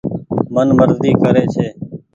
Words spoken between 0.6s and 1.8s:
مرزي ڪري ڇي۔